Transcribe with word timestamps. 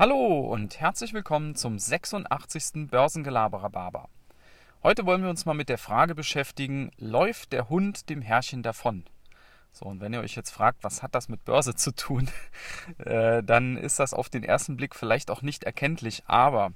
Hallo 0.00 0.40
und 0.40 0.80
herzlich 0.80 1.12
willkommen 1.12 1.54
zum 1.56 1.78
86. 1.78 2.88
Börsengelaberer 2.88 3.68
Barber. 3.68 4.08
Heute 4.82 5.04
wollen 5.04 5.22
wir 5.22 5.28
uns 5.28 5.44
mal 5.44 5.52
mit 5.52 5.68
der 5.68 5.76
Frage 5.76 6.14
beschäftigen, 6.14 6.90
läuft 6.96 7.52
der 7.52 7.68
Hund 7.68 8.08
dem 8.08 8.22
Herrchen 8.22 8.62
davon? 8.62 9.04
So, 9.72 9.84
und 9.84 10.00
wenn 10.00 10.14
ihr 10.14 10.20
euch 10.20 10.36
jetzt 10.36 10.52
fragt, 10.52 10.84
was 10.84 11.02
hat 11.02 11.14
das 11.14 11.28
mit 11.28 11.44
Börse 11.44 11.74
zu 11.74 11.94
tun, 11.94 12.30
äh, 13.04 13.42
dann 13.42 13.76
ist 13.76 13.98
das 13.98 14.14
auf 14.14 14.30
den 14.30 14.42
ersten 14.42 14.78
Blick 14.78 14.96
vielleicht 14.96 15.30
auch 15.30 15.42
nicht 15.42 15.64
erkenntlich, 15.64 16.22
aber 16.26 16.72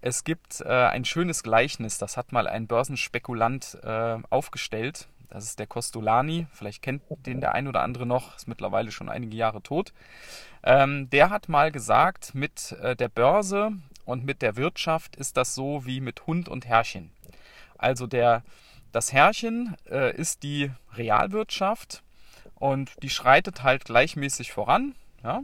es 0.00 0.24
gibt 0.24 0.60
äh, 0.60 0.66
ein 0.66 1.04
schönes 1.04 1.44
Gleichnis, 1.44 1.98
das 1.98 2.16
hat 2.16 2.32
mal 2.32 2.48
ein 2.48 2.66
Börsenspekulant 2.66 3.78
äh, 3.84 4.18
aufgestellt. 4.28 5.06
Das 5.30 5.44
ist 5.44 5.58
der 5.58 5.66
Costolani, 5.66 6.46
vielleicht 6.52 6.82
kennt 6.82 7.02
den 7.26 7.40
der 7.40 7.52
ein 7.52 7.68
oder 7.68 7.82
andere 7.82 8.06
noch, 8.06 8.36
ist 8.36 8.48
mittlerweile 8.48 8.90
schon 8.90 9.08
einige 9.08 9.36
Jahre 9.36 9.62
tot. 9.62 9.92
Ähm, 10.62 11.10
der 11.10 11.30
hat 11.30 11.48
mal 11.48 11.72
gesagt, 11.72 12.34
mit 12.34 12.72
äh, 12.80 12.96
der 12.96 13.08
Börse 13.08 13.72
und 14.04 14.24
mit 14.24 14.40
der 14.42 14.56
Wirtschaft 14.56 15.16
ist 15.16 15.36
das 15.36 15.54
so 15.54 15.84
wie 15.84 16.00
mit 16.00 16.26
Hund 16.26 16.48
und 16.48 16.66
Herrchen. 16.66 17.10
Also 17.76 18.06
der, 18.06 18.42
das 18.92 19.12
Herrchen 19.12 19.76
äh, 19.90 20.14
ist 20.16 20.42
die 20.42 20.70
Realwirtschaft 20.94 22.02
und 22.54 23.02
die 23.02 23.10
schreitet 23.10 23.62
halt 23.62 23.84
gleichmäßig 23.84 24.52
voran. 24.52 24.94
Ja? 25.22 25.42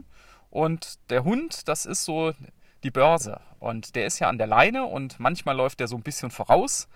Und 0.49 0.97
der 1.09 1.23
Hund, 1.23 1.67
das 1.67 1.85
ist 1.85 2.05
so 2.05 2.33
die 2.83 2.91
Börse. 2.91 3.39
Und 3.59 3.95
der 3.95 4.05
ist 4.05 4.19
ja 4.19 4.29
an 4.29 4.37
der 4.37 4.47
Leine 4.47 4.85
und 4.85 5.19
manchmal 5.19 5.55
läuft 5.55 5.79
der 5.79 5.87
so 5.87 5.95
ein 5.95 6.03
bisschen 6.03 6.31
voraus 6.31 6.87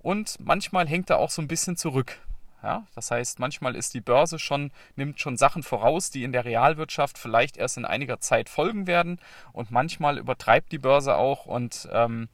und 0.00 0.36
manchmal 0.40 0.88
hängt 0.88 1.10
er 1.10 1.18
auch 1.18 1.30
so 1.30 1.42
ein 1.42 1.48
bisschen 1.48 1.76
zurück. 1.76 2.18
Ja, 2.62 2.86
das 2.94 3.10
heißt, 3.10 3.38
manchmal 3.38 3.76
ist 3.76 3.94
die 3.94 4.00
Börse 4.00 4.38
schon, 4.38 4.72
nimmt 4.96 5.20
schon 5.20 5.36
Sachen 5.36 5.62
voraus, 5.62 6.10
die 6.10 6.24
in 6.24 6.32
der 6.32 6.44
Realwirtschaft 6.44 7.16
vielleicht 7.16 7.56
erst 7.56 7.76
in 7.76 7.84
einiger 7.84 8.18
Zeit 8.18 8.48
folgen 8.48 8.86
werden. 8.86 9.20
Und 9.52 9.70
manchmal 9.70 10.18
übertreibt 10.18 10.72
die 10.72 10.78
Börse 10.78 11.16
auch 11.16 11.46
und 11.46 11.88
ähm, 11.92 12.28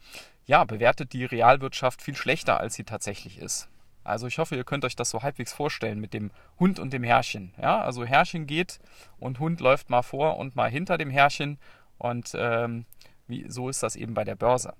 ja, 0.46 0.64
bewertet 0.64 1.12
die 1.12 1.24
Realwirtschaft 1.24 2.00
viel 2.00 2.16
schlechter, 2.16 2.58
als 2.58 2.74
sie 2.74 2.84
tatsächlich 2.84 3.38
ist. 3.38 3.68
Also 4.02 4.26
ich 4.26 4.38
hoffe, 4.38 4.54
ihr 4.54 4.64
könnt 4.64 4.84
euch 4.84 4.96
das 4.96 5.10
so 5.10 5.22
halbwegs 5.22 5.52
vorstellen 5.52 5.98
mit 5.98 6.12
dem 6.12 6.30
Hund 6.58 6.78
und 6.78 6.92
dem 6.92 7.02
Herrchen. 7.02 7.54
Ja, 7.60 7.80
also 7.80 8.04
Herrchen 8.04 8.46
geht 8.46 8.78
und 9.18 9.40
Hund 9.40 9.60
läuft 9.60 9.88
mal 9.88 10.02
vor 10.02 10.36
und 10.36 10.56
mal 10.56 10.70
hinter 10.70 10.98
dem 10.98 11.10
Herrchen 11.10 11.58
und 11.96 12.32
ähm, 12.34 12.84
wie, 13.26 13.46
so 13.48 13.70
ist 13.70 13.82
das 13.82 13.96
eben 13.96 14.12
bei 14.12 14.24
der 14.24 14.34
Börse. 14.36 14.74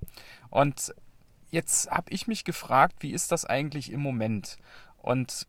Und 0.51 0.95
jetzt 1.51 1.91
habe 1.91 2.11
ich 2.11 2.27
mich 2.27 2.45
gefragt, 2.45 2.97
wie 3.01 3.13
ist 3.13 3.33
das 3.33 3.47
eigentlich 3.47 3.91
im 3.91 4.01
Moment? 4.01 4.59
Und 5.05 5.47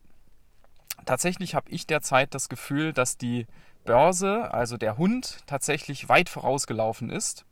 tatsächlich 1.05 1.55
habe 1.55 1.69
ich 1.69 1.87
derzeit 1.87 2.33
das 2.33 2.49
Gefühl, 2.49 2.91
dass 2.91 3.17
die 3.17 3.47
Börse, 3.85 4.53
also 4.53 4.75
der 4.75 4.97
Hund, 4.97 5.37
tatsächlich 5.47 6.09
weit 6.09 6.27
vorausgelaufen 6.27 7.09
ist. 7.09 7.45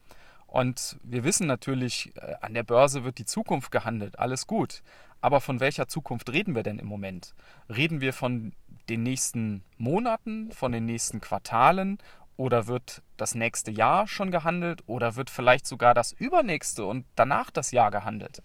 Und 0.46 0.98
wir 1.02 1.24
wissen 1.24 1.48
natürlich, 1.48 2.12
äh, 2.18 2.36
an 2.42 2.54
der 2.54 2.64
Börse 2.64 3.06
wird 3.06 3.20
die 3.20 3.26
Zukunft 3.26 3.72
gehandelt, 3.72 4.20
alles 4.20 4.48
gut. 4.48 4.84
Aber 5.22 5.40
von 5.40 5.62
welcher 5.62 5.88
Zukunft 5.88 6.30
reden 6.34 6.56
wir 6.56 6.64
denn 6.64 6.78
im 6.78 6.88
Moment? 6.88 7.34
Reden 7.70 8.02
wir 8.02 8.12
von 8.12 8.52
den 8.90 9.04
nächsten 9.04 9.64
Monaten, 9.78 10.52
von 10.52 10.74
den 10.74 10.86
nächsten 10.86 11.22
Quartalen 11.22 12.00
oder 12.36 12.68
wird 12.68 13.02
das 13.16 13.34
nächste 13.34 13.72
Jahr 13.72 14.08
schon 14.08 14.30
gehandelt 14.30 14.84
oder 14.88 15.16
wird 15.16 15.30
vielleicht 15.30 15.66
sogar 15.66 15.94
das 15.94 16.12
übernächste 16.12 16.86
und 16.86 17.06
danach 17.16 17.50
das 17.50 17.72
Jahr 17.72 17.92
gehandelt? 17.92 18.42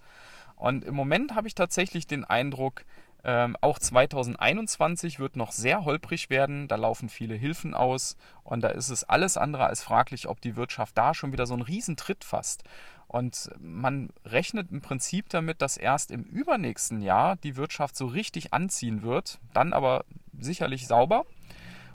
Und 0.54 0.84
im 0.84 0.94
Moment 0.94 1.34
habe 1.34 1.48
ich 1.48 1.54
tatsächlich 1.54 2.06
den 2.06 2.24
Eindruck, 2.24 2.84
ähm, 3.28 3.58
auch 3.60 3.78
2021 3.78 5.18
wird 5.18 5.36
noch 5.36 5.52
sehr 5.52 5.84
holprig 5.84 6.30
werden. 6.30 6.66
Da 6.66 6.76
laufen 6.76 7.10
viele 7.10 7.34
Hilfen 7.34 7.74
aus 7.74 8.16
und 8.42 8.62
da 8.62 8.68
ist 8.68 8.88
es 8.88 9.04
alles 9.04 9.36
andere 9.36 9.66
als 9.66 9.82
fraglich, 9.82 10.26
ob 10.28 10.40
die 10.40 10.56
Wirtschaft 10.56 10.96
da 10.96 11.12
schon 11.12 11.30
wieder 11.30 11.44
so 11.44 11.52
einen 11.52 11.62
Riesentritt 11.62 12.24
fasst. 12.24 12.64
Und 13.06 13.50
man 13.58 14.08
rechnet 14.24 14.72
im 14.72 14.80
Prinzip 14.80 15.28
damit, 15.28 15.60
dass 15.60 15.76
erst 15.76 16.10
im 16.10 16.22
übernächsten 16.22 17.02
Jahr 17.02 17.36
die 17.36 17.56
Wirtschaft 17.56 17.96
so 17.96 18.06
richtig 18.06 18.54
anziehen 18.54 19.02
wird, 19.02 19.40
dann 19.52 19.74
aber 19.74 20.06
sicherlich 20.38 20.86
sauber. 20.86 21.26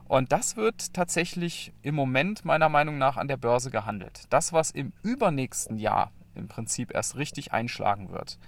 Und 0.07 0.31
das 0.31 0.55
wird 0.55 0.93
tatsächlich 0.93 1.73
im 1.81 1.95
Moment 1.95 2.45
meiner 2.45 2.69
Meinung 2.69 2.99
nach 2.99 3.17
an 3.17 3.27
der 3.27 3.37
Börse 3.37 3.71
gehandelt. 3.71 4.25
Das, 4.29 4.53
was 4.53 4.69
im 4.69 4.93
übernächsten 5.01 5.79
Jahr 5.79 6.11
im 6.35 6.47
Prinzip 6.47 6.93
erst 6.93 7.15
richtig 7.15 7.53
einschlagen 7.53 8.11
wird. 8.11 8.39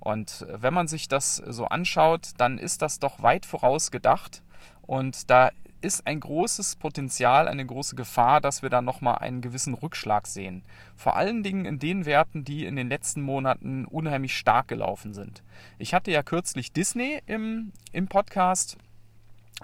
Und 0.00 0.46
wenn 0.48 0.74
man 0.74 0.86
sich 0.86 1.08
das 1.08 1.36
so 1.36 1.66
anschaut, 1.66 2.30
dann 2.36 2.58
ist 2.58 2.82
das 2.82 2.98
doch 2.98 3.22
weit 3.22 3.46
voraus 3.46 3.90
gedacht. 3.90 4.42
Und 4.82 5.30
da 5.30 5.50
ist 5.84 6.06
ein 6.06 6.18
großes 6.18 6.76
Potenzial, 6.76 7.46
eine 7.46 7.64
große 7.64 7.94
Gefahr, 7.94 8.40
dass 8.40 8.62
wir 8.62 8.70
da 8.70 8.80
nochmal 8.80 9.18
einen 9.18 9.42
gewissen 9.42 9.74
Rückschlag 9.74 10.26
sehen. 10.26 10.62
Vor 10.96 11.16
allen 11.16 11.42
Dingen 11.42 11.66
in 11.66 11.78
den 11.78 12.06
Werten, 12.06 12.44
die 12.44 12.64
in 12.64 12.74
den 12.74 12.88
letzten 12.88 13.20
Monaten 13.20 13.84
unheimlich 13.84 14.36
stark 14.36 14.68
gelaufen 14.68 15.12
sind. 15.12 15.42
Ich 15.78 15.92
hatte 15.92 16.10
ja 16.10 16.22
kürzlich 16.22 16.72
Disney 16.72 17.20
im, 17.26 17.72
im 17.92 18.08
Podcast. 18.08 18.78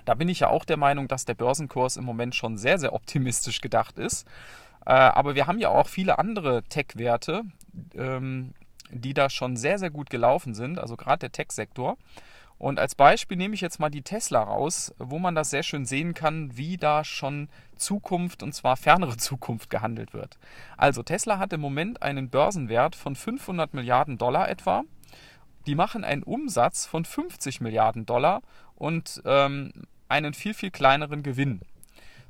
Da 0.04 0.14
bin 0.14 0.28
ich 0.28 0.40
ja 0.40 0.48
auch 0.48 0.64
der 0.64 0.76
Meinung, 0.76 1.08
dass 1.08 1.24
der 1.24 1.34
Börsenkurs 1.34 1.96
im 1.96 2.04
Moment 2.04 2.34
schon 2.34 2.58
sehr, 2.58 2.78
sehr 2.78 2.92
optimistisch 2.92 3.60
gedacht 3.60 3.98
ist. 3.98 4.26
Äh, 4.84 4.92
aber 4.92 5.34
wir 5.34 5.46
haben 5.46 5.58
ja 5.58 5.70
auch 5.70 5.88
viele 5.88 6.18
andere 6.18 6.62
Tech-Werte, 6.64 7.44
ähm, 7.94 8.54
die 8.90 9.14
da 9.14 9.30
schon 9.30 9.56
sehr, 9.56 9.78
sehr 9.78 9.90
gut 9.90 10.10
gelaufen 10.10 10.54
sind, 10.54 10.78
also 10.78 10.96
gerade 10.96 11.20
der 11.20 11.32
Tech-Sektor. 11.32 11.96
Und 12.58 12.78
als 12.78 12.94
Beispiel 12.94 13.38
nehme 13.38 13.54
ich 13.54 13.62
jetzt 13.62 13.80
mal 13.80 13.88
die 13.88 14.02
Tesla 14.02 14.42
raus, 14.42 14.94
wo 14.98 15.18
man 15.18 15.34
das 15.34 15.48
sehr 15.48 15.62
schön 15.62 15.86
sehen 15.86 16.12
kann, 16.12 16.58
wie 16.58 16.76
da 16.76 17.04
schon 17.04 17.48
Zukunft 17.76 18.42
und 18.42 18.52
zwar 18.54 18.76
fernere 18.76 19.16
Zukunft 19.18 19.70
gehandelt 19.70 20.12
wird. 20.12 20.38
Also 20.76 21.02
Tesla 21.02 21.38
hat 21.38 21.54
im 21.54 21.62
Moment 21.62 22.02
einen 22.02 22.28
Börsenwert 22.28 22.96
von 22.96 23.16
500 23.16 23.72
Milliarden 23.72 24.18
Dollar 24.18 24.50
etwa. 24.50 24.82
Die 25.66 25.74
machen 25.74 26.04
einen 26.04 26.22
Umsatz 26.22 26.84
von 26.84 27.06
50 27.06 27.62
Milliarden 27.62 28.04
Dollar 28.04 28.42
und 28.74 29.22
ähm, 29.24 29.72
einen 30.10 30.34
viel, 30.34 30.52
viel 30.52 30.70
kleineren 30.70 31.22
Gewinn. 31.22 31.62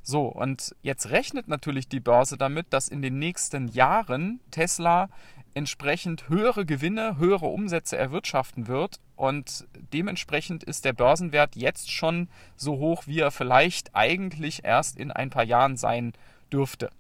So, 0.03 0.27
und 0.27 0.75
jetzt 0.83 1.11
rechnet 1.11 1.49
natürlich 1.49 1.88
die 1.88 2.00
Börse 2.00 2.37
damit, 2.37 2.72
dass 2.72 2.88
in 2.88 3.03
den 3.03 3.19
nächsten 3.19 3.69
Jahren 3.69 4.41
Tesla 4.50 5.09
entsprechend 5.55 6.28
höhere 6.28 6.65
Gewinne, 6.65 7.19
höhere 7.19 7.47
Umsätze 7.47 7.97
erwirtschaften 7.97 8.66
wird. 8.66 9.00
Und 9.16 9.66
dementsprechend 9.93 10.65
ist 10.65 10.84
der 10.84 10.93
Börsenwert 10.93 11.56
jetzt 11.56 11.91
schon 11.91 12.28
so 12.56 12.78
hoch, 12.78 13.06
wie 13.06 13.21
er 13.21 13.31
vielleicht 13.31 13.94
eigentlich 13.94 14.65
erst 14.65 14.97
in 14.97 15.11
ein 15.11 15.31
paar 15.31 15.44
Jahren 15.44 15.77
sein 15.77 16.12
dürfte. 16.53 16.91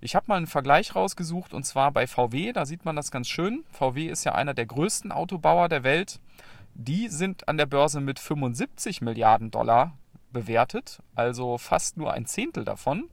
Ich 0.00 0.14
habe 0.14 0.26
mal 0.28 0.36
einen 0.36 0.46
Vergleich 0.46 0.94
rausgesucht 0.94 1.54
und 1.54 1.64
zwar 1.64 1.90
bei 1.90 2.06
VW, 2.06 2.52
da 2.52 2.66
sieht 2.66 2.84
man 2.84 2.96
das 2.96 3.10
ganz 3.10 3.28
schön. 3.28 3.64
VW 3.72 4.06
ist 4.06 4.24
ja 4.24 4.34
einer 4.34 4.54
der 4.54 4.66
größten 4.66 5.10
Autobauer 5.10 5.68
der 5.68 5.82
Welt. 5.82 6.20
Die 6.74 7.08
sind 7.08 7.48
an 7.48 7.56
der 7.56 7.66
Börse 7.66 8.00
mit 8.00 8.18
75 8.18 9.00
Milliarden 9.00 9.50
Dollar 9.50 9.96
bewertet, 10.32 11.02
also 11.14 11.58
fast 11.58 11.96
nur 11.96 12.12
ein 12.12 12.26
Zehntel 12.26 12.64
davon. 12.64 13.08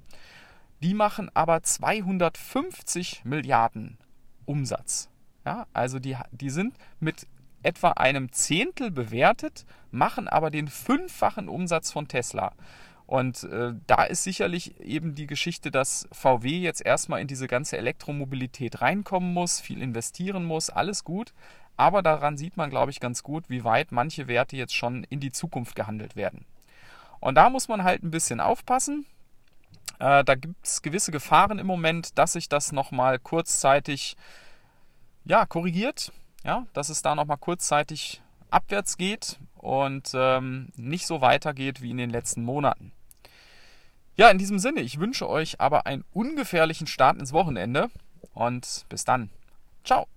Die 0.82 0.94
machen 0.94 1.32
aber 1.34 1.64
250 1.64 3.24
Milliarden 3.26 3.98
Umsatz. 4.46 5.10
Ja, 5.46 5.68
also 5.74 6.00
die, 6.00 6.18
die 6.32 6.50
sind 6.50 6.76
mit 7.00 7.28
etwa 7.64 7.92
einem 7.92 8.32
Zehntel 8.32 8.92
bewertet, 8.92 9.66
machen 9.92 10.28
aber 10.28 10.52
den 10.52 10.68
fünffachen 10.68 11.48
Umsatz 11.48 11.92
von 11.92 12.08
Tesla. 12.08 12.54
Und 13.06 13.44
äh, 13.44 13.74
da 13.88 14.04
ist 14.04 14.24
sicherlich 14.24 14.80
eben 14.80 15.16
die 15.16 15.28
Geschichte, 15.28 15.72
dass 15.72 16.08
VW 16.12 16.60
jetzt 16.60 16.86
erstmal 16.86 17.22
in 17.22 17.28
diese 17.28 17.48
ganze 17.48 17.78
Elektromobilität 17.78 18.82
reinkommen 18.82 19.34
muss, 19.34 19.60
viel 19.60 19.82
investieren 19.82 20.46
muss, 20.46 20.70
alles 20.70 21.04
gut. 21.04 21.34
Aber 21.76 22.02
daran 22.02 22.38
sieht 22.38 22.56
man, 22.56 22.70
glaube 22.70 22.92
ich, 22.92 23.00
ganz 23.00 23.24
gut, 23.24 23.50
wie 23.50 23.64
weit 23.64 23.92
manche 23.92 24.28
Werte 24.28 24.56
jetzt 24.56 24.76
schon 24.76 25.04
in 25.06 25.20
die 25.20 25.32
Zukunft 25.32 25.76
gehandelt 25.76 26.16
werden. 26.16 26.46
Und 27.24 27.36
da 27.36 27.50
muss 27.50 27.70
man 27.70 27.86
halt 27.86 28.04
ein 28.04 28.12
bisschen 28.12 28.42
aufpassen. 28.42 29.06
Äh, 29.98 30.26
da 30.26 30.36
gibt 30.36 30.56
es 30.62 30.82
gewisse 30.82 31.14
Gefahren 31.14 31.58
im 31.58 31.66
Moment, 31.66 32.18
dass 32.18 32.34
sich 32.34 32.50
das 32.50 32.74
nochmal 32.74 33.18
kurzzeitig 33.18 34.18
ja, 35.24 35.46
korrigiert, 35.46 36.12
ja, 36.44 36.68
dass 36.74 36.90
es 36.90 37.02
da 37.02 37.16
nochmal 37.16 37.38
kurzzeitig 37.38 38.22
abwärts 38.50 38.98
geht 38.98 39.40
und 39.56 40.12
ähm, 40.14 40.68
nicht 40.76 41.08
so 41.08 41.22
weitergeht 41.22 41.82
wie 41.82 41.92
in 41.92 41.98
den 41.98 42.10
letzten 42.10 42.44
Monaten. 42.44 42.92
Ja, 44.18 44.30
in 44.30 44.38
diesem 44.38 44.60
Sinne, 44.60 44.82
ich 44.82 45.00
wünsche 45.00 45.30
euch 45.30 45.62
aber 45.62 45.86
einen 45.86 46.04
ungefährlichen 46.12 46.88
Start 46.88 47.18
ins 47.18 47.32
Wochenende 47.32 47.90
und 48.34 48.86
bis 48.90 49.06
dann. 49.06 49.30
Ciao. 49.86 50.13